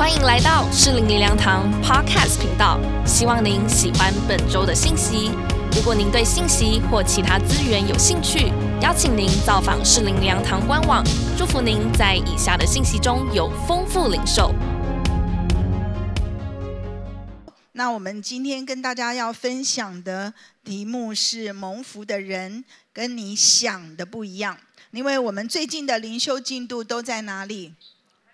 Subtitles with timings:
[0.00, 5.30] 欢迎来到适龄灵粮堂 Podcast 频道，希望您喜欢本周的信息。
[5.76, 8.50] 如果您对信息或其他资源有兴趣，
[8.80, 11.04] 邀请您造访适龄灵粮堂官网。
[11.36, 14.54] 祝福您在以下的信息中有丰富领受。
[17.72, 20.32] 那我们今天跟大家要分享的
[20.64, 22.64] 题目是“蒙福的人
[22.94, 24.56] 跟你想的不一样”，
[24.92, 27.74] 因为我们最近的灵修进度都在哪里？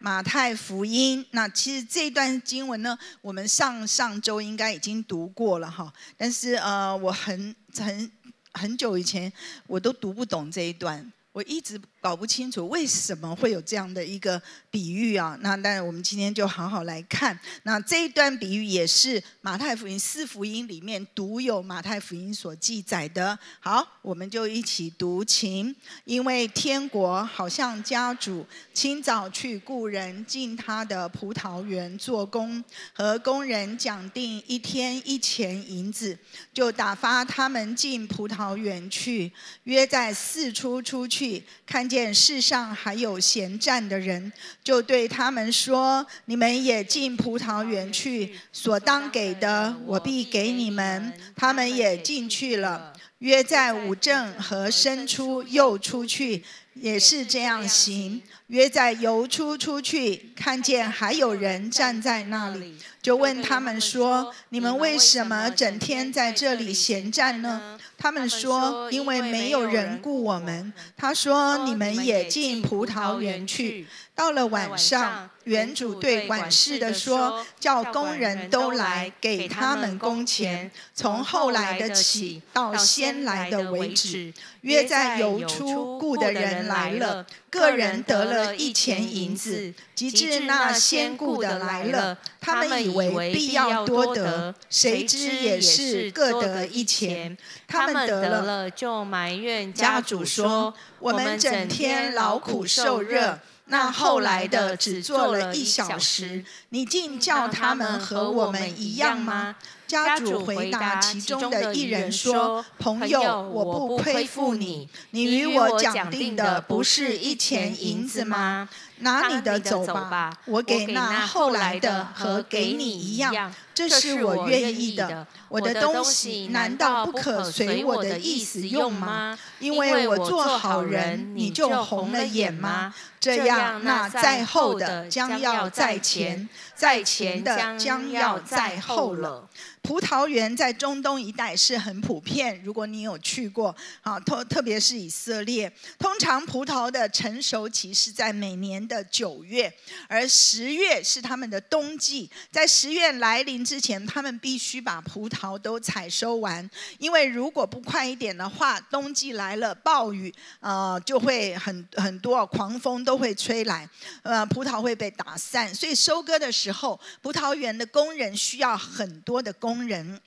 [0.06, 1.26] 马太福音。
[1.32, 8.08] 那其实这一段经文呢，我们上上周应该已经读过了哈，但是呃，我很很
[8.52, 9.32] 很久以前
[9.66, 11.80] 我都读不懂这一段，我一直。
[12.06, 15.36] 搞不清楚为什么会有这样的一个比喻啊？
[15.40, 17.36] 那但我们今天就好好来看。
[17.64, 23.36] 那这一段比喻也是马太福音四福音里面独有马太福音所记载的。
[23.58, 25.74] 好，我们就一起读情。
[26.04, 36.16] 因为天国好像家主清早去雇人进他的葡萄园做工，和工人讲定一天一钱银子，
[36.54, 39.32] 就打发他们进葡萄园去，
[39.64, 41.95] 约在四出出去，看见。
[41.96, 44.30] 见世上还有闲站的人，
[44.62, 52.92] 就对他们说：“你们也进葡萄园去，所当给的，我必给你们。”他们也进去了。
[53.20, 58.20] 约在五正和申出又出去，也是这样行。
[58.48, 84.32] 约在游出出去，看见还有人站在那里，就问他们说：“你们为什么整天在这里闲站呢？”他们说：“因为没有人雇我们。”他说：“你们也进葡萄园去。”到了晚上，园主对管事的说：“叫工人都来，给他们工钱，从后来的起到先来的为止。
[84.62, 89.74] 约在游出雇的人来了，个人得了一钱银子。
[89.94, 97.36] 及至那先雇的来了，他们以为必要多得，谁知也是各得一钱。
[97.66, 109.56] 他们得了，就埋怨家主说：我们整天劳苦受热。”那后来的只做了一小时，你竟叫他们和我们一样吗？
[109.86, 118.68] 家主回答其中的一人说：“朋友，我不亏负你，你与我讲定的不是一钱银子吗？
[118.98, 125.26] 拿你的走吧，我给那后来的和给你一样，这是我愿意的。
[125.48, 129.38] 我的东西难道不可随我的意思用吗？
[129.60, 132.92] 因为我做好人，你就红了眼吗？
[133.20, 139.48] 这样，那在后的将要在前，在前的将要在后了。”
[139.82, 149.72] 葡萄园在中东一带是很普遍，如果你有去过，啊特特别是以色列，通常葡萄的成熟期是在每年的九月，
[150.08, 152.28] 而十月是他们的冬季。
[152.50, 163.88] 在十月来临之前，他们必须把葡萄都采收完，因为如果不快一点的话，冬季来了暴雨，呃，就会很很多狂风都会吹来，
[164.22, 165.74] 呃，葡萄会被打散。
[165.74, 169.76] 所以收割的时候，葡萄园的工人需要很多的工。
[169.86, 170.20] 人，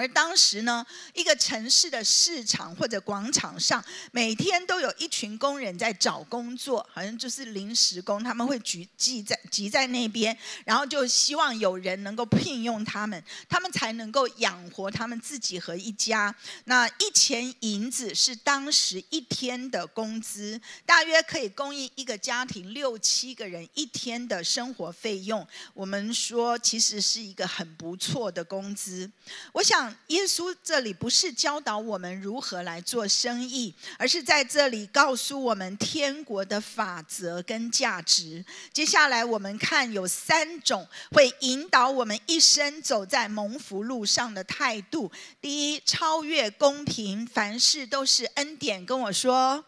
[0.00, 10.34] 而当时呢，一个城市的市场或者广场上，每天都有一群工人在找工作，好像就是临时工，他们会聚集在集在那边，
[10.64, 16.34] 然后就希望有人能够聘用他们，他们才能够养活他们自己和一家。
[16.64, 25.46] 那一钱银子是当时一天的工资，大约可以供应一个家庭六七个人一天的生活费用。
[25.74, 29.10] 我们说，其实是一个很不错的工资。
[29.52, 29.89] 我想。
[30.08, 38.44] 耶稣这里不是教导我们如何来做生意，而是在这里告诉我们天国的法则跟价值。
[38.72, 45.10] 接下来我们看有三种会引导我们一生走在蒙福路上的态度。
[45.40, 48.84] 第一，超越公平，凡事都是恩典。
[48.84, 49.64] 跟我说。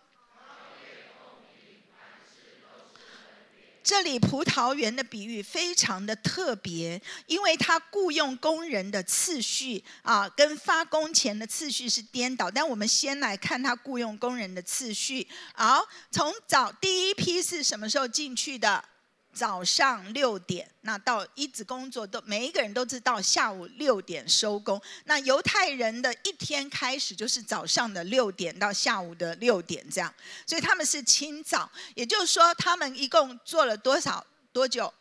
[3.82, 12.50] 这里葡萄园的比喻非常的特别，因为他雇佣工人的次序啊，跟发工钱的次序是颠倒。
[12.50, 15.26] 但我们先来看他雇佣工人的次序。
[15.54, 18.84] 好，从早第一批是什么时候进去的？
[19.32, 24.80] 早上六点，那到一直工作都每一个人都知道下午六点收工。
[25.04, 30.14] 那犹太人的一天开始就是早上的六点到下午的六点这样，
[30.46, 31.70] 所以他们是清早。
[31.94, 34.92] 也就是说，他们一共做了多少多久？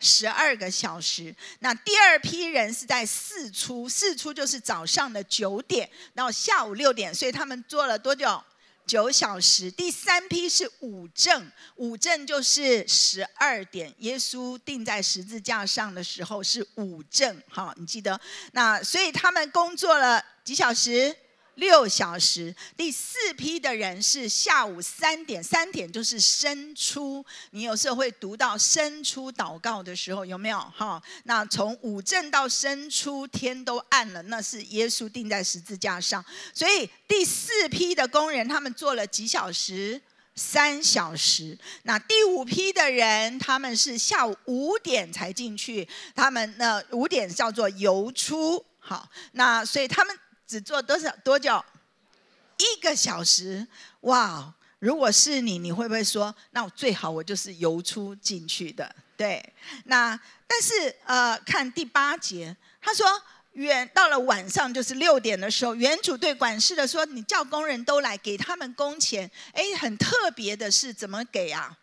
[0.00, 1.34] 十二个小时。
[1.58, 8.40] 那第二批人是在四出，四出就是早上的九点到下午六点，所以他们做了多久？
[8.88, 13.94] 九小时，第三批是五正，五正就是十二点。
[13.98, 18.18] 耶稣钉在十字架上的时候是五正，哈，你记得？
[18.52, 21.14] 那所以他们工作了几小时？
[21.58, 27.24] 六小时，第四批的人是下午三点，三点就是生出。
[27.50, 30.58] 你有时候会读到生出祷告的时候，有没有？
[30.76, 36.24] 哈，那从五正到生出，天都暗了，那是耶稣钉在十字架上。
[36.54, 40.00] 所以第四批的工人，他们做了几小时？
[40.36, 41.58] 三小时。
[41.82, 48.64] 那第五批的人，他们是下午五点才进去，他们那五点叫做游出。
[48.78, 50.16] 好，那所以他们。
[50.48, 51.62] 只做多少多久？
[52.56, 53.68] 一个小时，
[54.00, 54.54] 哇！
[54.80, 58.94] 如果是你，你会不会说，那我最好我就是游出进去的？
[59.16, 59.52] 对，
[59.84, 63.06] 那但是呃，看第八节，他说，
[63.52, 69.28] 远到了晚上就是六点的时候，原主对管事的说，你叫工人都来，给他们工钱。
[69.52, 71.76] 哎，很特别的是怎么给啊？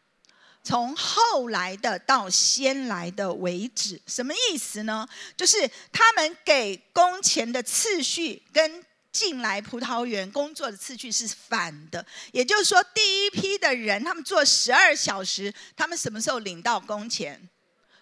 [0.66, 5.08] 从后来的到先来的为止，什么意思呢？
[5.38, 12.04] 就是他们给工钱的次序跟进来葡萄园工作的次序是反的。
[12.32, 17.48] 也就是说，第一批的人他们做十二小时，他们什么时候领到工钱？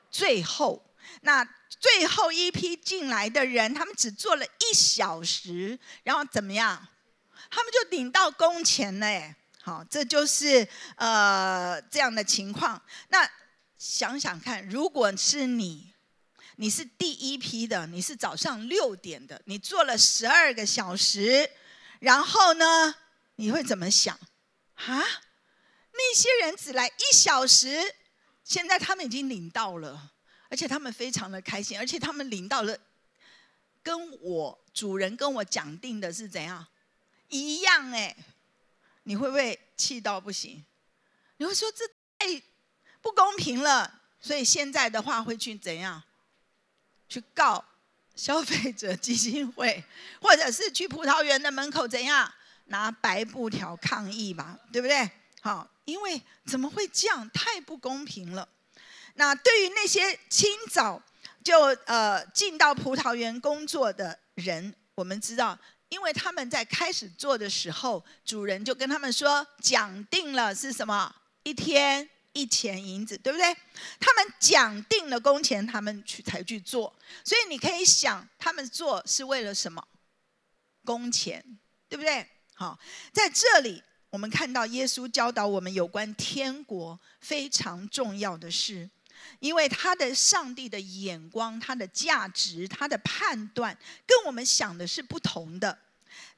[0.09, 0.81] 最后，
[1.21, 1.43] 那
[1.81, 6.87] 最后一批进来的人，他们只做了一小时，然后怎么样？
[7.51, 9.35] 他们就领到工钱了。
[9.65, 10.67] 好，这就是
[10.97, 12.81] 呃这样的情况。
[13.07, 13.25] 那
[13.77, 15.93] 想想看，如果是你，
[16.57, 21.49] 你是第一批的，你是早上六点的，你做了十二个小时，
[21.99, 22.93] 然后呢，
[23.37, 24.13] 你会怎么想？
[24.75, 25.01] 啊，
[25.93, 27.95] 那些人只来一小时，
[28.43, 30.11] 现在他们已经领到了，
[30.49, 32.77] 而且他们非常的开心，而且他们领到了，
[33.81, 36.67] 跟我主人跟我讲定的是怎样
[37.29, 38.13] 一样哎。
[39.03, 40.65] 你会不会气到不行？
[41.37, 41.85] 你会说这
[42.17, 42.41] 太
[43.01, 46.01] 不公平了，所以现在的话会去怎样？
[47.09, 47.63] 去告
[48.15, 49.83] 消费者基金会，
[50.21, 52.31] 或者是去葡萄园的门口怎样
[52.65, 55.09] 拿白布条抗议吧，对不对？
[55.41, 57.29] 好，因为怎么会这样？
[57.31, 58.47] 太不公平了。
[59.15, 61.01] 那对于那些清早
[61.43, 65.59] 就呃进到葡萄园工作的人，我们知道。
[65.93, 73.55] 因为他们在开始做的时候，主人就跟他们说讲定了是什么，一天一钱银子，对不对？
[73.99, 76.91] 他们讲定了工钱，他们去才去做。
[77.23, 79.87] 所以你可以想，他们做是为了什么？
[80.83, 81.45] 工钱，
[81.87, 82.27] 对不对？
[82.55, 82.79] 好，
[83.11, 88.89] 在这里我们看到耶稣教导我们有关天国非常重要的事。
[89.39, 95.77] 因为他的上帝的眼光、他的价值、他的判断，跟我们想的是不同的。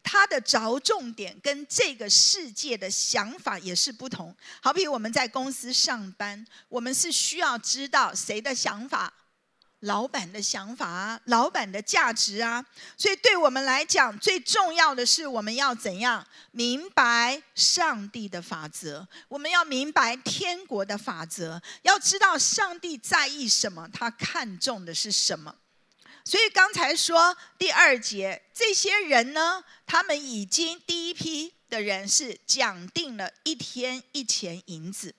[0.02, 4.36] 他的着重点跟这个世界的想法也是不同。
[4.62, 9.12] 好比我们在公司上班，我们是需要知道谁的想法。
[9.86, 12.66] 老板的想法啊，老板的价值啊，
[12.98, 19.08] 所以对我们来讲，最重要的是我们要怎样明白上帝的法则？
[19.28, 25.56] 我们要明白天国的法则，要知道上帝在意什么，他看重的是什么。
[26.24, 35.14] 所以刚才说第二节，这些人呢，他们已经第一批的人是讲定了一天一钱银子，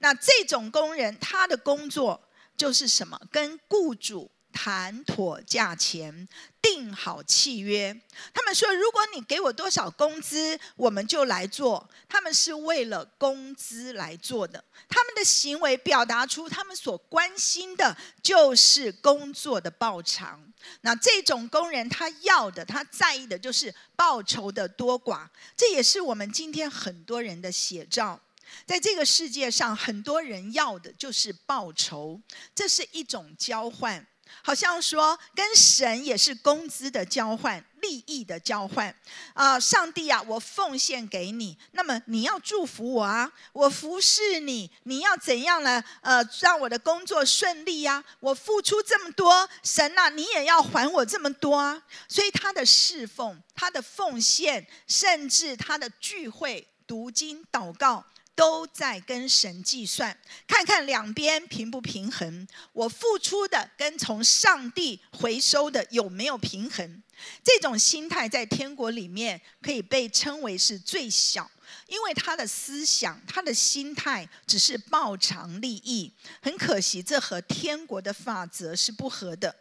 [0.00, 2.22] 那这种工人他的工作。
[2.60, 3.18] 就是什么？
[3.32, 6.28] 跟雇主谈妥价钱，
[6.60, 7.98] 定好契约。
[8.34, 11.88] 他们说，如果你给我多少工资，我们就来做。
[12.06, 14.62] 他们是为了工资来做的。
[14.90, 20.52] 他们的行为表达出他们所关心的就是工作的报偿。
[20.82, 25.26] 那这种工人，他要的，他在意的就是报酬的多寡。
[25.56, 28.20] 这也是我们今天很多人的写照。
[28.66, 32.20] 在这个世界上，很多人要的就是报酬，
[32.54, 34.06] 这是一种交换，
[34.42, 38.94] 好像说跟神也是工资的交换、利益的交换。
[39.34, 45.82] 啊，上帝啊，我奉献给你，那么你要祝福我啊，我服侍你，你要怎样呢？
[46.02, 48.04] 呃，让我的工作顺利呀？
[48.20, 51.82] 我付出这么多，神呐，你也要还我这么多啊！
[52.08, 58.04] 所以他的侍奉、他的奉献，甚至他的聚会、读经、祷告。
[58.40, 60.16] 都在跟神计算，
[60.48, 67.02] 看看两边平不平衡，我付出的跟从上帝回收的有没有平衡？
[67.44, 71.50] 这种心态在天国里面可以被称为是最小，
[71.86, 76.10] 因为他的思想、他的心态只是报偿利益。
[76.40, 79.54] 很可惜，这和天国的法则是不合的。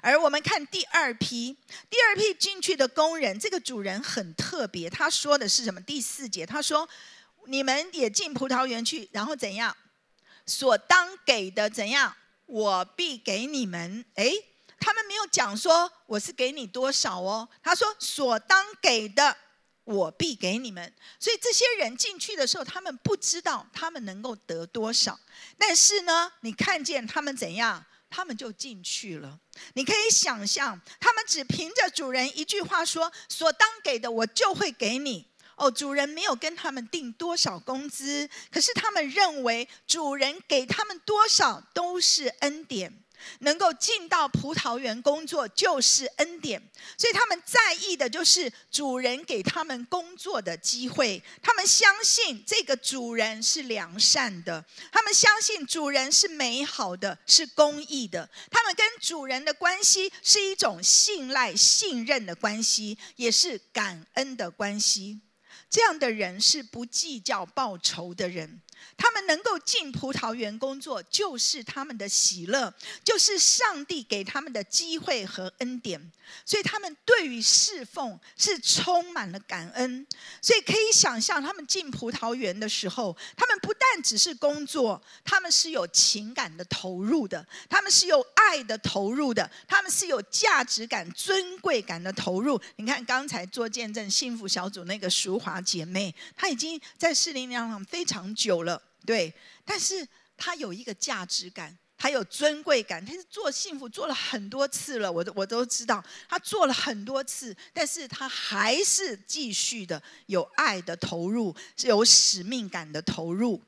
[0.00, 1.56] 而我们看第二批，
[1.88, 5.80] 第二批进去的工人，这个主人很特别，他说的是什么？
[5.82, 6.88] 第四节他说
[7.46, 9.76] ：“你们也进葡萄园去，然后怎样？
[10.44, 12.16] 所当给的怎样？
[12.46, 14.32] 我必给你们。”哎，
[14.78, 19.36] 他们没有讲说我是给你多少哦，他说：“所当给的。”
[19.86, 25.16] 我必给你们，所以这些人进去的时候，他们不知道他们能够得多少，
[25.56, 29.38] 但是呢，你看见他们怎样，他们就进去了。
[29.74, 35.28] 你可以想象，他们只凭着主人一句话说“所当给的，我就会给你”。
[35.56, 43.02] 哦，主人没有跟他们定多少工资，可是他们认为主人给他们多少都是恩典。
[43.40, 46.62] 能够进到葡萄园工作就是恩典，
[46.98, 51.20] 所以他们在意的就是主人给他们工作的机会。
[51.42, 58.28] 他们相信这个主人是良善的，他们相信主人是美好的，是公义的。
[58.50, 65.20] 他们跟主人的关系是一种信赖、信任的关系，也是感恩的关系。
[65.68, 68.60] 这样的人是不计较报酬的人。
[68.96, 76.12] 他们能够进葡萄园工作，就是他们的喜乐，就是上帝给他们的机会和恩典。
[76.44, 80.06] 所以他们对于侍奉是充满了感恩。
[80.40, 92.60] 所以可以想象，他们进葡萄园的时候，他们不但只是工作，他们是有情感的投入的，他们是有爱的投入的，他们是有价值感、尊贵感的投入。
[92.76, 98.82] 你看刚才做见证幸福小组那个淑华姐妹，她已经在士林娘堂非常久了。
[99.04, 99.32] 对，
[99.64, 103.04] 但是她有一个价值感，他有尊贵感。
[103.06, 113.62] 他是做幸福做了很多次了，我都我都知道，他做了很多次，但是他还是继续的有爱的投入，有使命感的投入。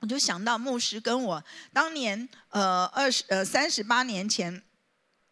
[0.00, 1.42] 我就想到牧师跟我
[1.72, 4.62] 当年呃二十呃三十八年前。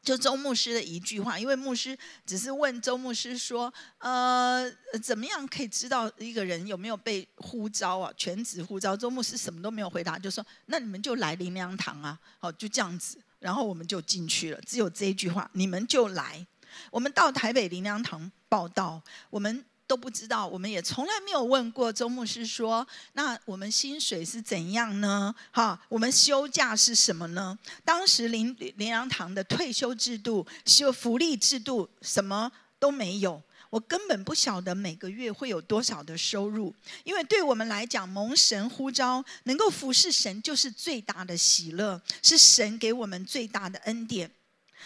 [0.00, 4.64] 就周牧师的一句话，因为牧师只是问周牧师说：“呃，
[5.02, 8.10] 怎么样可以知道一个人有没有被呼召啊？
[8.16, 14.60] 全职呼召。”周牧师什么都没有回答，就说：“那你们就来林良堂啊。”好，就这样子，然后我们就进去了。
[14.64, 16.46] 只有这一句话：“你们就来。”
[16.90, 19.62] 我们到台北林良堂报道，我们。
[19.88, 25.34] 都不知道，我们也从来没有问过周牧师说：“那我们薪水是怎样呢？
[25.50, 36.74] 哈，我们休假是什么呢？”当时林林阳堂的退休制度、休福利制度什么都没有，我根本不晓得每个月会有多少的收入。
[37.02, 44.30] 因为对我们来讲，蒙神呼召，能够服侍神，就是最大的喜乐，是神给我们最大的恩典。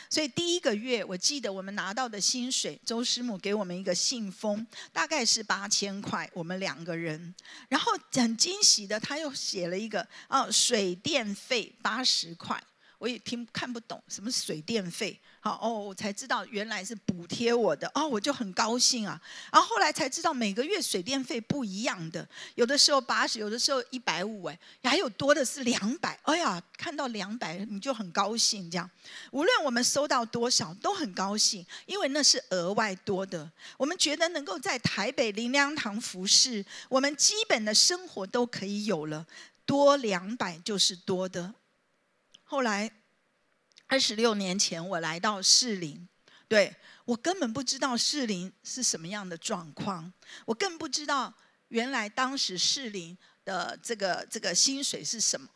[0.09, 7.35] 所以第一个月，我记得我们拿到的薪水，周师母给我们一个信封，大概是八千块，我们两个人。
[7.69, 12.63] 然后很惊喜的，他又写了一个哦，水电费八十块，
[13.03, 15.19] 我也听看不懂什么水电费。
[15.41, 19.21] 好哦，我才知道原来是补贴我的哦，我就很高兴啊。
[19.53, 26.17] 然后后来才知道每个月水电费不一样的，有的时候八十，有的时候一百五，哎，还有多的是两百。
[26.23, 28.89] 哎呀，看到两百你就很高兴，这样。
[29.33, 33.51] 无论我们收到多少都很高兴，因为那是额外多的。
[33.77, 39.27] 我们觉得能够在台北林良堂服侍，我们基本的生活都可以有了，
[39.67, 41.53] 多两百就是多的。
[42.53, 42.93] 后来。
[43.87, 46.09] 二十六年前，我来到士林，
[46.49, 50.11] 对我根本不知道士林是什么样的状况，
[50.47, 51.33] 我更不知道
[51.69, 55.49] 原来当时士林的这个这个薪水是什么。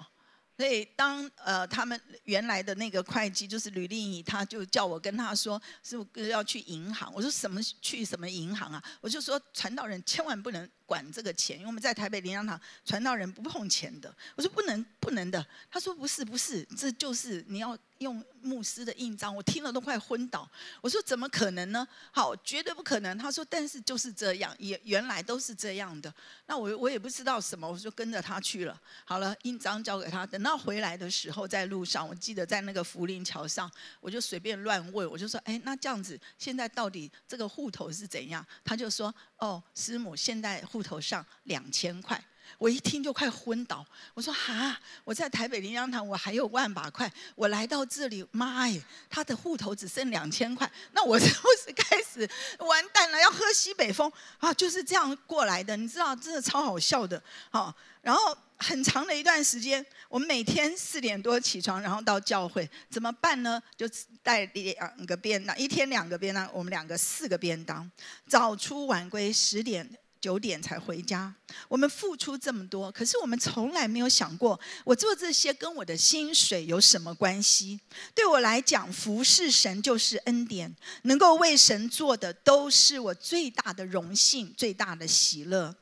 [0.57, 5.97] 所以当呃他们原来的那个会计就是吕丽颖，他就叫我跟他说是
[6.29, 7.13] 要去银行。
[7.15, 8.83] 我说什么去什么银行啊？
[9.01, 14.15] 我就说传道人千万不能管这个钱，因为我们在台北林良堂，传道人不碰钱的。
[14.35, 15.47] 我说不能不能的。
[15.71, 17.77] 他说不是不是，这就是你要。
[17.99, 20.49] 用牧师的印章，我听了都快昏倒。
[20.81, 21.87] 我说怎么可能呢？
[22.12, 23.17] 好，绝对不可能。
[23.17, 26.12] 他说，但是就是这样，也原来都是这样的。
[26.47, 28.81] 那我我也不知道什么，我就跟着他去了。
[29.05, 30.26] 好了，印章交给他。
[30.26, 38.47] 等到回来的时候，在路上，我记得在那个福林桥上，我就随便乱问，我就说：哎，那这样子，现在到底这个户头是怎样？
[38.65, 42.23] 他就说：哦，师母，现在户头上两千块。
[42.59, 43.85] 我一听就快昏倒，
[44.15, 53.21] 我说哈，我在台北林洋堂，我还有万把块，我来到这里，妈耶，他的户头只剩两千块，那我 是不是开始完蛋了？
[53.21, 54.53] 要喝西北风啊？
[54.55, 57.75] 就是这样过来的，你知道，真的超好笑的，好。
[58.03, 63.61] 然后很长的一段时间，我们每天四点多起床，然后到教会，怎么办呢？
[63.76, 63.85] 就
[64.23, 67.91] 带两个便当，一天两个便当，我们两个四个便当，
[68.29, 69.99] 早出晚归，十点。
[70.26, 71.33] 九点才回家。
[71.68, 77.78] 我们付出这么多，可是我们从来没有想过，我做这些跟我的薪水有什么关系？
[78.12, 85.73] 对我来讲，服侍神就是恩典，能够为神做的，都是我最大的荣幸、最大的喜乐。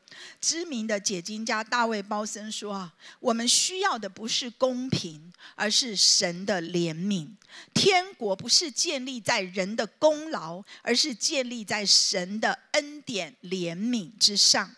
[0.41, 7.29] 知名的解经家大卫·包森说：“啊，我们需要的不是公平，而是神的怜悯。
[7.73, 14.75] 天国不是建立在人的功劳，而是建立在神的恩典、怜悯之上。”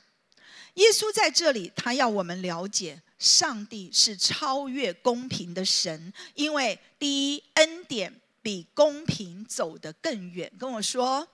[0.75, 10.53] 耶稣在这里，他要我们了解，上帝是超越公平的神，因为第一，恩典比公平走得更远。
[10.59, 11.27] 跟我说，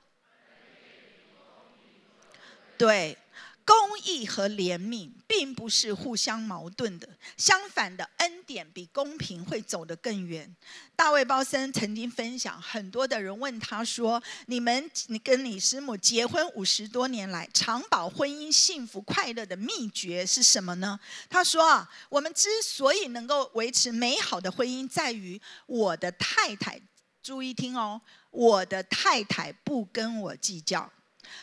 [2.78, 3.18] 对。
[3.64, 10.54] 公义和怜悯并不是互相矛盾的，相反的，恩典比公平会走得更远。
[10.96, 20.98] 大卫·包森曾经分享，很多的人问他说：“你们，你跟你师母结婚五十多年来，长保婚姻幸福快乐的秘诀是什么呢？”
[21.30, 26.80] 他说：“啊，我们之所以能够维持美好的婚姻，在于我的太太，
[27.22, 28.00] 注意听哦，
[28.30, 30.90] 我的太太不跟我计较。”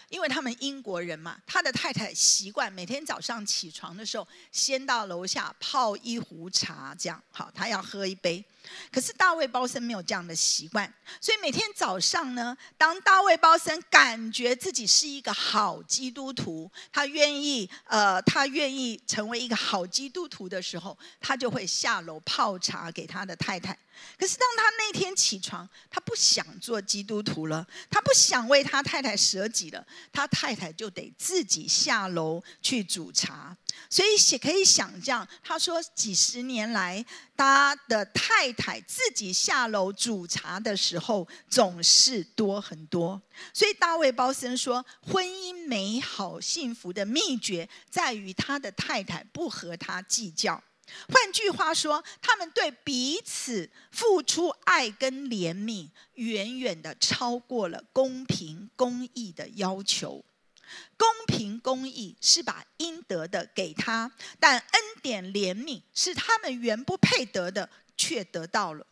[0.09, 8.43] 因为他们英国人嘛，他的太太习惯每天早上起床的时候，先到楼下泡一壶茶，这样好，他要喝一杯。
[8.91, 23.77] 可是大卫包森没有这样的习惯，所以每天早上呢，当大卫包森感觉自己是一个好基督徒，他愿意呃，他愿意成为一个好基督徒的时候，他就会下楼泡茶给他的太太。
[24.17, 33.55] 可是当他那天起床，他不想做基督徒了，他不想为他太太舍己了，他太太就得自己下楼去煮茶。
[33.89, 37.03] 所以也可以想象，他说几十年来，
[37.39, 43.21] 他的太太自己下楼煮茶的时候总是多很多。
[43.53, 50.61] 所以大卫包森说，婚姻美好幸福的秘诀在于他的太太不和他计较。
[51.07, 60.25] 换句话说，他们对彼此付出爱跟怜悯，远远的超过了公平公义的要求。
[60.97, 68.85] 公平公义是把应得的给他，但恩典怜悯是他们原不配得的，却得到了。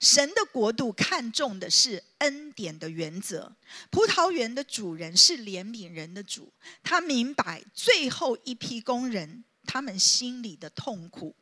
[0.00, 3.54] 神的国度看重的是恩典的原则。
[3.90, 11.34] 葡萄园的主人是怜悯人的主，他明白最后一批工人他们心里的痛苦。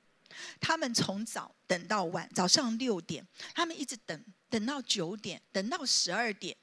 [0.61, 6.57] 他们从早等到晚，早上六点，他们一直等，等到九点，等到十二点，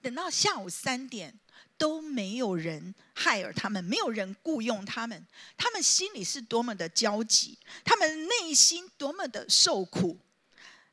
[0.00, 1.38] 等到下午三点。
[1.76, 10.18] 都没有人害尔他们，没有人雇佣他们，他们心里是多么的焦急，他们内心多么的受苦，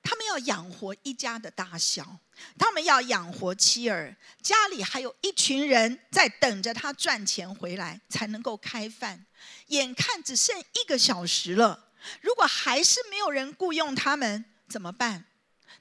[0.04, 2.19] 他们要养活一家的大小，
[2.60, 9.25] 他们要养活妻儿，家里还有一群人在等着他赚钱回来才能够开饭，
[9.67, 11.89] 眼看只剩一个小时了，
[12.21, 15.25] 如果还是没有人雇佣他们，怎么办？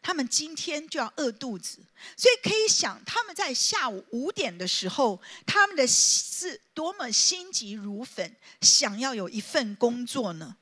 [0.05, 1.79] 他们今天就要饿肚子，
[2.15, 10.57] 所以可以想，他们在下午五点的时候，他们的是多么心急如焚，想要有一份工作呢？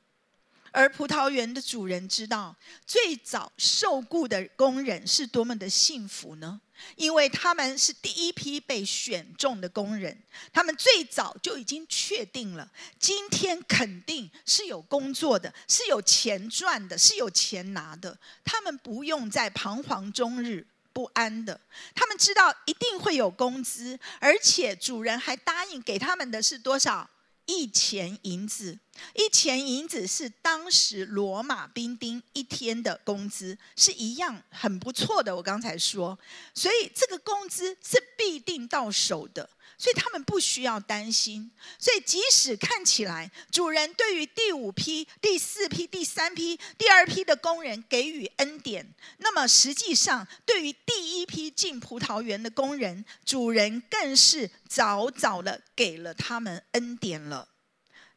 [0.73, 2.55] 而葡萄园的主人知道，
[2.85, 6.59] 最早受雇的工人是多么的幸福呢？
[6.95, 10.17] 因为他们是第一批被选中的工人，
[10.51, 12.67] 他们最早就已经确定了，
[12.99, 18.17] 今天肯定是有工作的，是有钱赚的，是有钱拿的。
[18.43, 21.61] 他们不用再彷徨终日不安的，
[21.93, 27.07] 他们知道一定会有工资，而且主人还答应给他们的是多少？
[27.45, 28.79] 一钱银子，
[29.15, 35.35] 一钱银子是当时罗马兵丁一天的工资，是一样很不错的。
[35.35, 36.17] 我刚才说，
[36.53, 39.49] 所以这个工资是必定到手的。
[39.83, 41.51] 所以他们不需要担心。
[41.77, 57.49] 所以即使看起来主人对于第五批、第四批、第三批、第二批的工人给予恩典，那么实际上对于第一批进葡萄园的工人，主人更是早早的给了他们恩典了。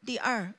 [0.04, 0.54] 第二，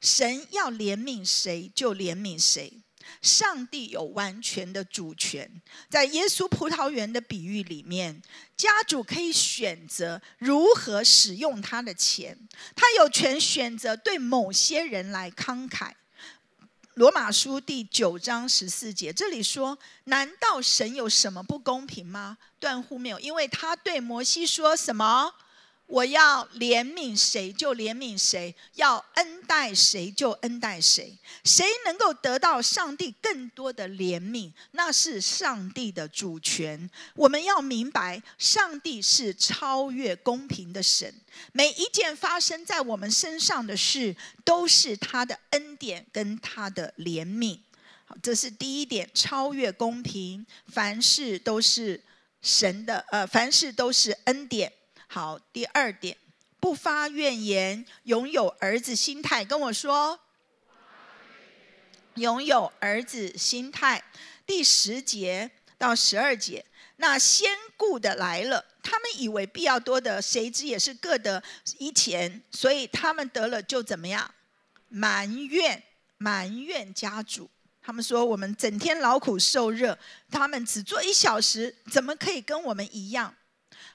[0.00, 2.80] 神要怜悯谁就怜悯谁。
[3.22, 8.20] 上帝有完全的主权，在耶稣葡萄园的比喻里面，
[8.56, 12.36] 家主可以选择如何使用他的钱，
[12.74, 15.92] 他有权选择对某些人来慷慨。
[16.94, 22.38] 罗马书第九章十四节，这里说：难道神有什么不公平吗？
[22.58, 25.32] 断乎没有，因为他对摩西说什么？
[25.86, 31.16] 我要怜悯谁就怜悯谁，要恩待谁就恩待谁。
[31.44, 36.90] 谁能够得到上帝更多的怜悯，那是上帝的主权。
[37.14, 41.14] 我们要明白，上帝是超越公平的神。
[41.52, 47.60] 每一件发生在我们身上的事，都是他的恩典跟他的怜悯。
[48.06, 52.02] 好，这是第一点，超越公平，凡事都是
[52.42, 54.72] 神的，呃，凡事都是恩典。
[55.06, 56.16] 好，第二点，
[56.60, 59.44] 不发怨言，拥有儿子心态。
[59.44, 60.20] 跟我说，
[62.14, 64.02] 拥有儿子心态。
[64.44, 66.64] 第十节到十二节，
[66.96, 71.42] 那先顾的来了，他们以为必要多的，谁知也是各得
[71.78, 74.34] 一钱，所以他们得了就怎么样？
[74.88, 75.82] 埋怨，
[76.18, 77.50] 埋怨家主。
[77.82, 79.96] 他们说我们整天劳苦受热，
[80.30, 83.34] 他们只做一小时，怎么可以跟我们一样？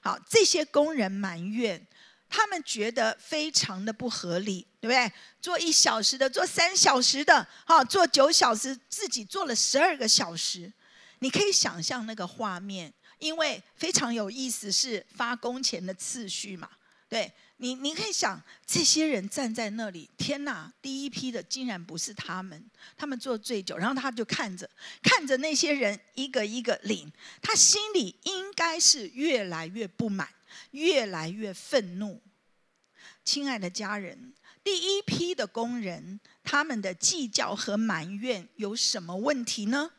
[0.02, 1.86] 好，这些工人埋怨，
[2.28, 5.12] 他们觉得非常的不合理，对不对？
[5.40, 10.72] 做一小时的，做三小时的，好，做九小时，自己做了十二个小时，
[11.20, 16.68] 你可以想象那个画面，因为非常有意思，是发工钱的次序嘛，
[17.12, 17.30] 对。
[17.58, 20.72] 你你可以想，这些人站在那里，天哪！
[20.82, 22.60] 第一批的竟然不是他们，
[22.96, 24.68] 他们做最久，然后他就看着
[25.00, 30.28] 看着那些人一个一个领，他心里应该是越来越不满，
[30.72, 32.20] 越来越愤怒。
[33.24, 39.92] 亲爱的家人，第一批的工人，他们的计较和埋怨有什么问题呢？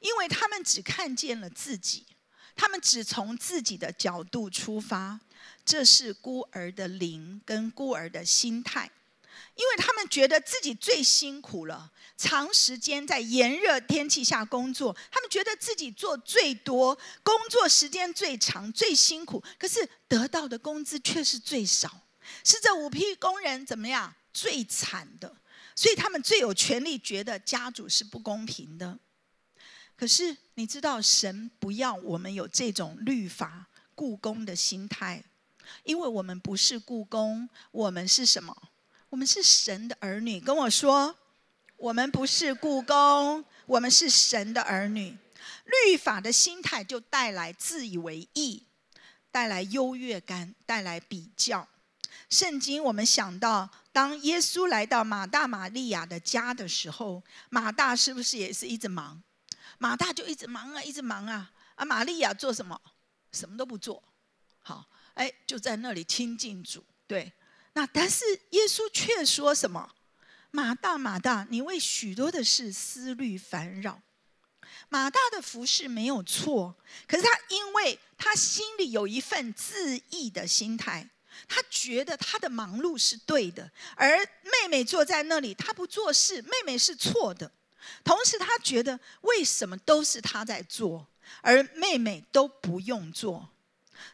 [0.00, 2.04] 因为他们只看见了自己，
[2.54, 5.18] 他们只从自己的角度出发。
[5.64, 8.90] 这是孤儿的灵跟孤儿的心态，
[9.54, 22.02] 因为他们觉得自己最辛苦了，长时间在炎热天气下工作，他们觉得自己做最多，工作时间最长、最辛苦，可是得到的工资却是最少，
[22.44, 25.34] 是这五批工人怎么样最惨的，
[25.74, 28.98] 所以他们最有权利觉得家主是不公平的。
[29.96, 35.24] 可是你知道，神不要我们有这种律法故宫的心态。
[35.82, 38.56] 因为我们不是故宫，我们是什么？
[39.10, 40.40] 我们是神的儿女。
[40.40, 41.14] 跟我说，
[41.76, 45.16] 我们不是故宫，我们是神的儿女。
[45.64, 48.66] 律法的心态就带来自以为意，
[49.30, 51.68] 带来优越感，带来比较。
[52.28, 59.22] 圣经我们想到，当耶稣来到马大、玛利亚的家的时候，马大是不是也是一直忙？
[59.78, 61.52] 马大就一直忙啊，一直忙啊。
[61.76, 62.80] 啊，玛利亚做什么？
[63.32, 64.02] 什么都不做。
[64.60, 64.84] 好。
[65.14, 67.32] 哎，就在那里亲近主，对。
[67.72, 69.90] 那但是耶稣却说什么？
[70.50, 74.00] 马大，马大，你为许多的事思虑烦扰。
[74.88, 76.76] 马大的服饰没有错，
[77.08, 81.08] 可是他因为他心里有一份自义的心态，
[81.48, 87.50] 他觉得他的忙碌是对的，而妹妹坐在那里，他不做事，妹妹是错的。
[88.04, 91.08] 同时，他觉得为什么都是他在做，
[91.40, 93.48] 而妹妹都不用做？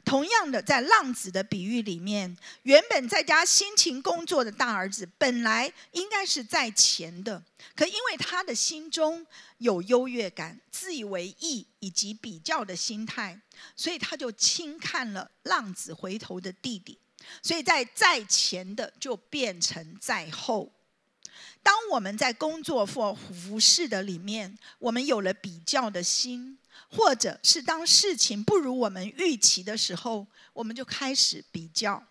[0.05, 7.43] 同样的，在浪子的比喻里面，原本在家辛勤工作的大儿子，本来应该是在前的，
[7.77, 9.27] 可因为他的心中
[9.59, 13.41] 有优越感、自以为意以及比较的心态，
[13.77, 16.99] 所以他就轻看了浪子回头的弟弟，
[17.43, 20.73] 所以在在前的就变成在后。
[21.63, 26.57] 当我们在工作或服饰的里面，我们有了比较的心。
[26.89, 32.03] 或者是当事情不如我们预期的时候，我们就开始比较，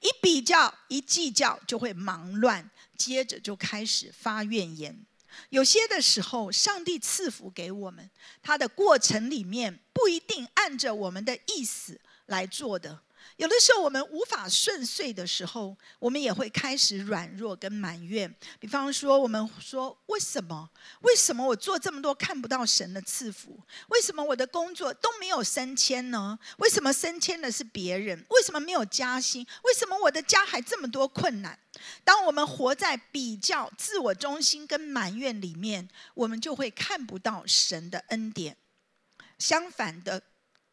[0.00, 5.04] 一比较一计较就会忙乱，接着就开始发怨言。
[5.48, 8.10] 有些的时候，上帝赐福给我们，
[8.42, 13.00] 他的过程里面不一定按着我们的意思来做的。
[13.36, 18.32] 有的时候我们无法顺遂的时候，我们也会开始软弱跟埋怨。
[18.60, 20.70] 比方说，我们说：为什么？
[21.00, 23.58] 为什么我做这么多看不到神的赐福？
[23.88, 26.38] 为什么我的工作都没有升迁呢？
[26.58, 28.24] 为什么升迁的是别人？
[28.30, 29.46] 为什么没有加薪？
[29.64, 31.58] 为什么我的家还这么多困难？
[32.04, 38.56] 当我们活在比较、自我中心跟埋怨里面，我们就会看不到神的恩典。
[39.38, 40.22] 相反的。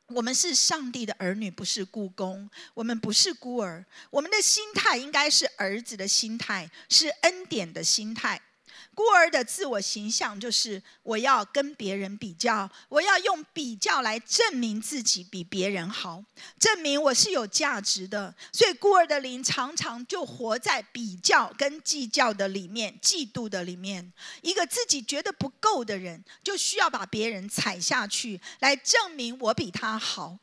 [0.09, 2.49] 我们是上帝的儿女，不是故宫。
[2.73, 8.41] 我们不是孤儿，我们的心态应该是儿子的心态，是恩典的心态。
[8.99, 16.21] 孤儿的自我形象就是我要跟别人比较，我要用比较来证明自己比别人好，
[16.59, 18.35] 证明我是有价值的。
[18.51, 24.11] 所以孤儿的灵常常就活在比较跟计较的里面，嫉妒的里面。
[24.41, 30.39] 一个自己觉得不够的人，就需要把别人踩下去，来证明我比他好。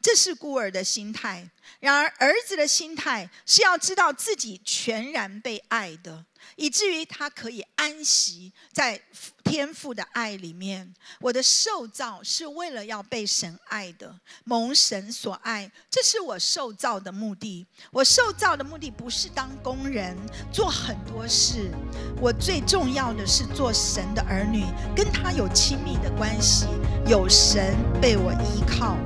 [0.00, 1.48] 这是孤儿的心态。
[1.80, 9.00] 然而，儿子的心态是要知道自己全然被爱的，以至于他可以安息在
[9.42, 10.94] 天父的爱里面。
[11.20, 17.66] 我的受造是为了要被神爱的，蒙神所爱，这是我受造的目的。
[17.90, 20.16] 我受造的目的不是当工人
[20.52, 21.72] 做很多事，
[22.20, 26.66] 我最重要的是做神的儿女，跟他有亲密的关系，
[27.08, 28.96] 有神被我依靠。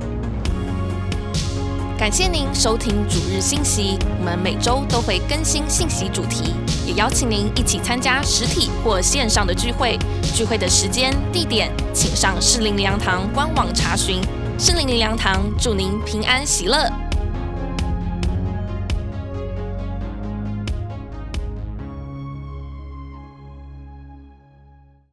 [2.01, 9.99] 感谢您收听主日信息，我们每周都会更新信息主题，也邀请您一起参加实体或线上的聚会。
[10.33, 14.19] 聚会的时间、地点，请上适灵灵粮堂官网查询。
[14.57, 16.91] 适灵灵粮堂祝您平安喜乐。